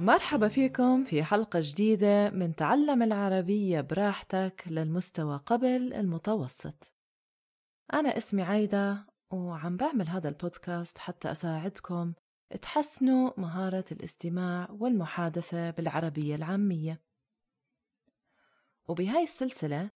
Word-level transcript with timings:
مرحبا 0.00 0.48
فيكم 0.48 1.04
في 1.04 1.24
حلقة 1.24 1.60
جديدة 1.62 2.30
من 2.30 2.54
تعلم 2.56 3.02
العربية 3.02 3.80
براحتك 3.80 4.64
للمستوى 4.66 5.36
قبل 5.46 5.94
المتوسط. 5.94 6.94
أنا 7.92 8.16
اسمي 8.16 8.42
عايدة 8.42 9.06
وعم 9.30 9.76
بعمل 9.76 10.08
هذا 10.08 10.28
البودكاست 10.28 10.98
حتى 10.98 11.30
أساعدكم 11.30 12.12
تحسنوا 12.62 13.40
مهارة 13.40 13.84
الاستماع 13.92 14.68
والمحادثة 14.70 15.70
بالعربية 15.70 16.34
العامية. 16.34 17.02
وبهاي 18.88 19.22
السلسلة 19.22 19.90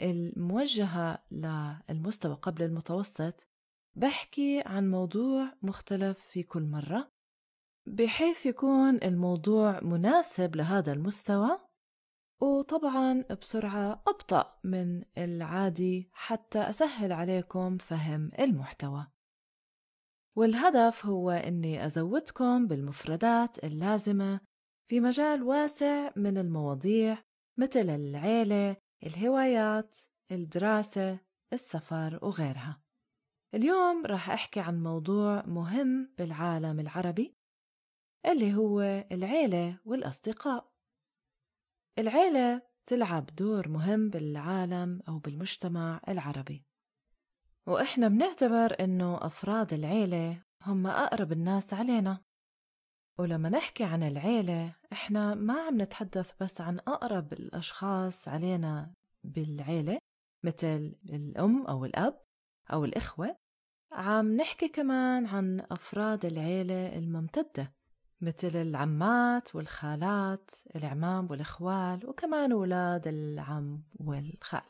الموجهة 0.00 1.24
للمستوى 1.30 2.34
قبل 2.34 2.62
المتوسط 2.62 3.46
بحكي 3.94 4.62
عن 4.66 4.90
موضوع 4.90 5.52
مختلف 5.62 6.18
في 6.18 6.42
كل 6.42 6.62
مرة. 6.62 7.19
بحيث 7.86 8.46
يكون 8.46 8.96
الموضوع 9.02 9.80
مناسب 9.80 10.56
لهذا 10.56 10.92
المستوى 10.92 11.58
وطبعا 12.42 13.24
بسرعة 13.40 14.02
أبطأ 14.08 14.58
من 14.64 15.04
العادي 15.18 16.10
حتى 16.12 16.58
أسهل 16.58 17.12
عليكم 17.12 17.78
فهم 17.78 18.30
المحتوى. 18.38 19.06
والهدف 20.36 21.06
هو 21.06 21.30
أني 21.30 21.86
أزودكم 21.86 22.66
بالمفردات 22.66 23.64
اللازمة 23.64 24.40
في 24.90 25.00
مجال 25.00 25.42
واسع 25.42 26.10
من 26.16 26.38
المواضيع 26.38 27.18
مثل 27.58 27.90
العيلة، 27.90 28.76
الهوايات، 29.02 29.96
الدراسة، 30.32 31.18
السفر 31.52 32.18
وغيرها. 32.22 32.82
اليوم 33.54 34.06
راح 34.06 34.30
أحكي 34.30 34.60
عن 34.60 34.82
موضوع 34.82 35.46
مهم 35.46 36.14
بالعالم 36.18 36.80
العربي 36.80 37.39
اللي 38.26 38.54
هو 38.54 38.80
العيلة 39.12 39.78
والأصدقاء. 39.84 40.70
العيلة 41.98 42.62
تلعب 42.86 43.26
دور 43.26 43.68
مهم 43.68 44.10
بالعالم 44.10 45.02
أو 45.08 45.18
بالمجتمع 45.18 46.00
العربي. 46.08 46.64
وإحنا 47.66 48.08
بنعتبر 48.08 48.76
إنه 48.80 49.26
أفراد 49.26 49.72
العيلة 49.72 50.42
هم 50.62 50.86
أقرب 50.86 51.32
الناس 51.32 51.74
علينا. 51.74 52.20
ولما 53.18 53.48
نحكي 53.48 53.84
عن 53.84 54.02
العيلة 54.02 54.74
إحنا 54.92 55.34
ما 55.34 55.62
عم 55.62 55.82
نتحدث 55.82 56.32
بس 56.42 56.60
عن 56.60 56.78
أقرب 56.78 57.32
الأشخاص 57.32 58.28
علينا 58.28 58.94
بالعيلة 59.24 59.98
مثل 60.44 60.96
الأم 61.04 61.66
أو 61.66 61.84
الأب 61.84 62.22
أو 62.72 62.84
الإخوة. 62.84 63.36
عم 63.92 64.36
نحكي 64.36 64.68
كمان 64.68 65.26
عن 65.26 65.60
أفراد 65.60 66.24
العيلة 66.24 66.98
الممتدة. 66.98 67.79
مثل 68.20 68.56
العمات 68.56 69.54
والخالات 69.54 70.50
العمام 70.76 71.30
والإخوال 71.30 72.06
وكمان 72.08 72.52
أولاد 72.52 73.08
العم 73.08 73.82
والخال. 74.00 74.62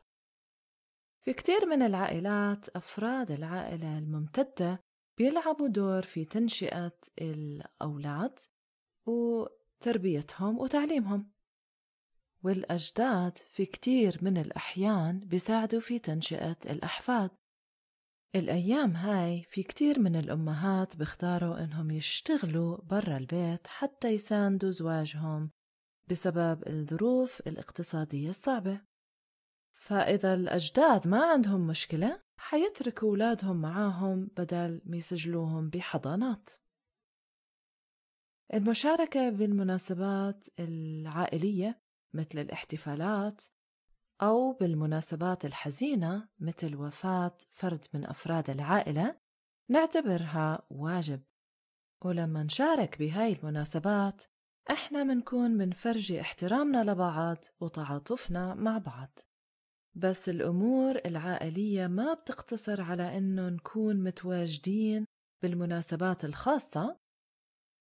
في 1.23 1.33
كتير 1.33 1.67
من 1.67 1.83
العائلات 1.83 2.69
أفراد 2.69 3.31
العائلة 3.31 3.99
الممتدة 3.99 4.83
بيلعبوا 5.19 5.69
دور 5.69 6.03
في 6.03 6.25
تنشئة 6.25 6.99
الأولاد 7.21 8.39
وتربيتهم 9.07 10.59
وتعليمهم. 10.59 11.31
والأجداد 12.43 13.37
في 13.37 13.67
كتير 13.67 14.19
من 14.23 14.39
الأحيان 14.39 15.21
بيساعدوا 15.21 15.81
في 15.81 15.99
تنشئة 15.99 16.57
الأحفاد. 16.67 17.31
الأيام 18.35 18.97
هاي 18.97 19.43
في 19.43 19.63
كتير 19.63 20.01
من 20.01 20.17
الأمهات 20.17 20.97
بيختاروا 20.97 21.65
إنهم 21.65 21.91
يشتغلوا 21.91 22.77
برا 22.77 23.17
البيت 23.17 23.67
حتى 23.67 24.09
يساندوا 24.09 24.71
زواجهم 24.71 25.51
بسبب 26.11 26.69
الظروف 26.69 27.41
الاقتصادية 27.47 28.29
الصعبة. 28.29 28.81
فإذا 29.75 30.35
الأجداد 30.35 31.09
ما 31.09 31.25
عندهم 31.27 31.67
مشكلة 31.67 32.23
حيتركوا 32.37 33.09
أولادهم 33.09 33.61
معاهم 33.61 34.31
بدل 34.37 34.81
ما 34.85 34.97
يسجلوهم 34.97 35.69
بحضانات. 35.69 36.51
المشاركة 38.55 39.31
بالمناسبات 39.31 40.47
العائلية 40.59 41.81
مثل 42.15 42.39
الاحتفالات 42.39 43.43
أو 44.23 44.53
بالمناسبات 44.53 45.45
الحزينة 45.45 46.29
مثل 46.39 46.77
وفاة 46.77 47.39
فرد 47.53 47.85
من 47.95 48.07
أفراد 48.07 48.51
العائلة 48.51 49.17
نعتبرها 49.69 50.63
واجب. 50.71 51.23
ولما 52.05 52.43
نشارك 52.43 52.99
بهاي 52.99 53.33
المناسبات 53.33 54.25
إحنا 54.71 55.05
منكون 55.05 55.51
منفرجي 55.51 56.21
احترامنا 56.21 56.91
لبعض 56.91 57.45
وتعاطفنا 57.61 58.55
مع 58.55 58.79
بعض. 58.79 59.19
بس 59.95 60.29
الأمور 60.29 61.01
العائلية 61.07 61.87
ما 61.87 62.15
بتقتصر 62.15 62.83
على 62.83 63.19
إنه 63.19 63.49
نكون 63.49 64.05
متواجدين 64.05 65.07
بالمناسبات 65.43 66.25
الخاصة 66.25 66.99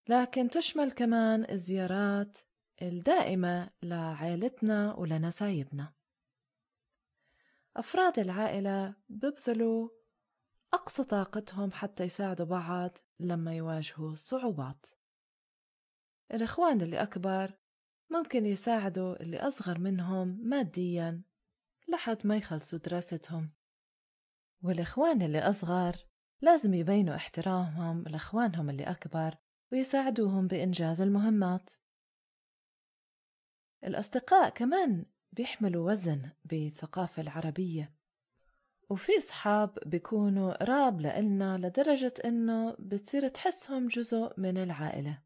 لكن 0.10 0.50
تشمل 0.50 0.92
كمان 0.92 1.50
الزيارات 1.50 2.38
الدائمة 2.82 3.70
لعائلتنا 3.84 4.94
ولنسايبنا. 4.94 5.99
أفراد 7.80 8.20
العائلة 8.20 8.96
ببذلوا 9.10 9.90
أقصى 10.74 11.04
طاقتهم 11.04 11.72
حتى 11.72 12.04
يساعدوا 12.04 12.46
بعض 12.46 12.98
لما 13.20 13.56
يواجهوا 13.56 14.16
صعوبات. 14.16 14.86
الإخوان 16.34 16.82
اللي 16.82 17.02
أكبر 17.02 17.54
ممكن 18.10 18.46
يساعدوا 18.46 19.22
اللي 19.22 19.38
أصغر 19.38 19.80
منهم 19.80 20.28
ماديا 20.42 21.24
لحد 21.88 22.28
ما 22.28 22.38
يخلصوا 22.38 22.80
دراستهم. 22.80 23.54
والإخوان 24.64 25.22
اللي 25.22 25.40
أصغر 25.40 25.96
لازم 26.42 26.74
يبينوا 26.74 27.16
احترامهم 27.16 28.04
لإخوانهم 28.04 28.70
اللي 28.70 28.84
أكبر 28.84 29.36
ويساعدوهم 29.72 30.48
بإنجاز 30.48 31.02
المهمات. 31.02 31.70
الأصدقاء 33.84 34.50
كمان 34.50 35.06
بيحملوا 35.32 35.92
وزن 35.92 36.30
بالثقافة 36.46 37.22
العربية. 37.22 37.94
وفي 38.90 39.18
أصحاب 39.18 39.80
بيكونوا 39.86 40.64
قراب 40.64 41.02
لإلنا 41.02 41.58
لدرجة 41.58 42.14
إنه 42.26 42.76
بتصير 42.80 43.28
تحسهم 43.28 43.88
جزء 43.88 44.34
من 44.38 44.58
العائلة. 44.58 45.22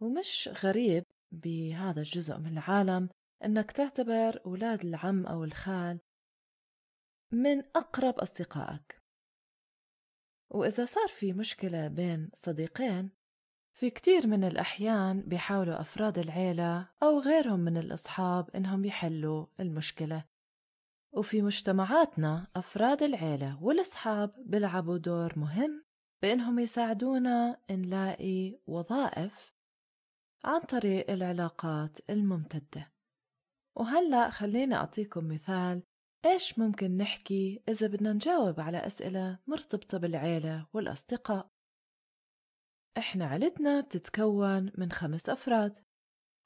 ومش 0.00 0.50
غريب 0.64 1.04
بهذا 1.32 2.00
الجزء 2.00 2.38
من 2.38 2.52
العالم 2.52 3.08
إنك 3.44 3.70
تعتبر 3.70 4.40
أولاد 4.46 4.84
العم 4.84 5.26
أو 5.26 5.44
الخال 5.44 6.00
من 7.32 7.58
أقرب 7.76 8.14
أصدقائك. 8.14 9.00
وإذا 10.50 10.84
صار 10.84 11.08
في 11.08 11.32
مشكلة 11.32 11.88
بين 11.88 12.30
صديقين 12.34 13.19
في 13.80 13.90
كتير 13.90 14.26
من 14.26 14.44
الأحيان 14.44 15.20
بيحاولوا 15.20 15.80
أفراد 15.80 16.18
العيلة 16.18 16.88
أو 17.02 17.20
غيرهم 17.20 17.60
من 17.60 17.76
الأصحاب 17.76 18.50
إنهم 18.50 18.84
يحلوا 18.84 19.46
المشكلة. 19.60 20.24
وفي 21.12 21.42
مجتمعاتنا 21.42 22.46
أفراد 22.56 23.02
العيلة 23.02 23.62
والأصحاب 23.62 24.34
بيلعبوا 24.38 24.98
دور 24.98 25.38
مهم 25.38 25.84
بإنهم 26.22 26.58
يساعدونا 26.58 27.60
نلاقي 27.70 28.58
وظائف 28.66 29.54
عن 30.44 30.60
طريق 30.60 31.10
العلاقات 31.10 31.98
الممتدة. 32.10 32.92
وهلأ 33.76 34.30
خليني 34.30 34.74
أعطيكم 34.74 35.28
مثال 35.28 35.82
إيش 36.24 36.58
ممكن 36.58 36.96
نحكي 36.96 37.62
إذا 37.68 37.86
بدنا 37.86 38.12
نجاوب 38.12 38.60
على 38.60 38.86
أسئلة 38.86 39.38
مرتبطة 39.46 39.98
بالعيلة 39.98 40.66
والأصدقاء. 40.72 41.59
إحنا 43.00 43.26
عيلتنا 43.26 43.80
بتتكون 43.80 44.72
من 44.78 44.92
خمس 44.92 45.28
أفراد. 45.28 45.84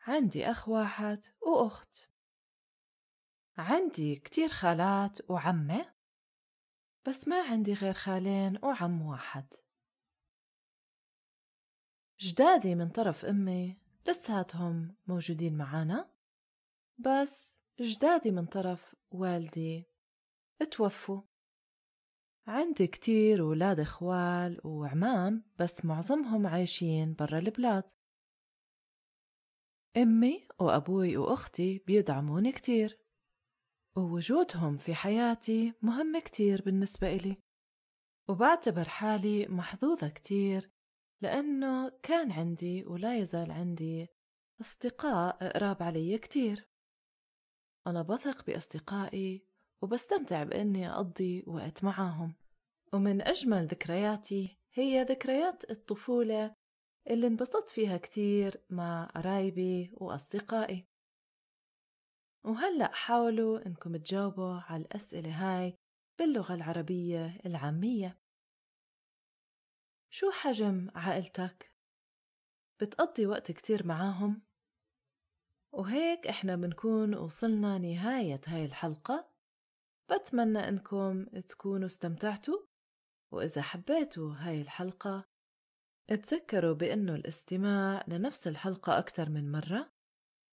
عندي 0.01 0.51
أخ 0.51 0.69
واحد 0.69 1.25
وأخت. 1.41 2.09
عندي 3.59 4.17
كتير 4.17 4.49
خالات 4.49 5.31
وعمة 5.31 5.95
بس 7.09 7.29
ما 7.29 7.43
عندي 7.43 7.75
غير 7.75 7.93
خالين 7.93 8.59
وعم 8.63 9.03
واحد. 9.03 9.55
جدادي 12.21 12.75
من 12.75 12.89
طرف 12.89 13.25
أمي 13.25 13.79
لساتهم 14.07 14.97
موجودين 15.07 15.57
معانا 15.57 16.15
بس 16.99 17.59
جدادي 17.81 18.31
من 18.31 18.47
طرف 18.47 18.97
والدي 19.11 19.91
اتوفوا 20.63 21.23
عندي 22.47 22.87
كتير 22.87 23.43
ولاد 23.43 23.81
إخوال 23.81 24.61
وعمام 24.65 25.45
بس 25.59 25.85
معظمهم 25.85 26.47
عايشين 26.47 27.15
برا 27.15 27.39
البلاد. 27.39 27.85
أمي 29.97 30.49
وأبوي 30.61 31.17
وأختي 31.17 31.79
بيدعموني 31.79 32.53
كتير 32.53 32.99
ووجودهم 33.97 34.77
في 34.77 34.95
حياتي 34.95 35.75
مهم 35.83 36.19
كتير 36.19 36.63
بالنسبة 36.63 37.09
إلي. 37.09 37.37
وبعتبر 38.29 38.89
حالي 38.89 39.47
محظوظة 39.49 40.09
كتير 40.09 40.71
لأنه 41.23 41.89
كان 42.03 42.33
عندي 42.33 42.85
ولا 42.85 43.19
يزال 43.19 43.53
عندي 43.53 44.07
أصدقاء 44.61 45.49
قراب 45.49 45.83
علي 45.83 46.19
كتير. 46.19 46.69
أنا 47.87 48.03
بثق 48.03 48.47
بأصدقائي 48.47 49.54
وبستمتع 49.85 50.43
بإني 50.43 50.91
أقضي 50.91 51.45
وقت 51.47 51.85
معاهم 51.85 52.35
ومن 52.93 53.23
أجمل 53.23 53.67
ذكرياتي 53.67 54.59
هي 54.73 55.03
ذكريات 55.03 55.71
الطفولة 55.71 56.57
اللي 57.11 57.27
انبسطت 57.27 57.71
فيها 57.71 57.97
كتير 57.97 58.65
مع 58.71 59.05
قرايبي 59.05 59.93
وأصدقائي 59.95 60.89
وهلأ 62.45 62.93
حاولوا 62.93 63.67
إنكم 63.67 63.97
تجاوبوا 63.97 64.55
على 64.55 64.83
الأسئلة 64.83 65.31
هاي 65.31 65.79
باللغة 66.19 66.55
العربية 66.55 67.41
العامية 67.47 68.19
شو 70.11 70.31
حجم 70.31 70.91
عائلتك؟ 70.95 71.75
بتقضي 72.81 73.27
وقت 73.27 73.53
كتير 73.53 73.87
معاهم؟ 73.87 74.43
وهيك 75.73 76.27
إحنا 76.27 76.57
بنكون 76.57 77.15
وصلنا 77.15 77.79
نهاية 77.79 78.41
هاي 78.47 78.65
الحلقة 78.65 79.34
بتمنى 80.13 80.59
إنكم 80.59 81.25
تكونوا 81.25 81.87
استمتعتوا 81.87 82.59
وإذا 83.33 83.63
حبيتوا 83.63 84.35
هاي 84.35 84.61
الحلقة 84.61 85.25
اتذكروا 86.11 86.75
بأنه 86.75 87.15
الاستماع 87.15 88.05
لنفس 88.09 88.49
الحلقة 88.49 88.99
أكثر 88.99 89.31
من 89.31 89.53
مرة. 89.53 89.91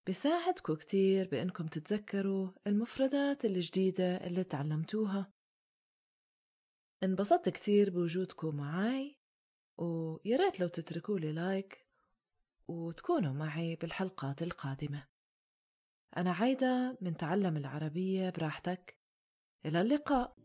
بساعدكم 0.07 0.75
كتير 0.75 1.27
بأنكم 1.27 1.67
تتذكروا 1.67 2.51
المفردات 2.67 3.45
الجديدة 3.45 4.15
اللي 4.15 4.43
تعلمتوها. 4.43 5.31
انبسطت 7.03 7.49
كتير 7.49 7.89
بوجودكم 7.89 8.55
معاي 8.55 9.17
وياريت 9.77 10.59
لو 10.59 10.67
تتركوا 10.67 11.19
لي 11.19 11.31
لايك 11.31 11.87
وتكونوا 12.67 13.33
معي 13.33 13.75
بالحلقات 13.75 14.41
القادمة. 14.41 15.07
أنا 16.17 16.31
عايدة 16.31 16.97
من 17.01 17.17
تعلم 17.17 17.57
العربية 17.57 18.29
براحتك. 18.29 19.00
إلى 19.65 19.81
اللقاء. 19.81 20.35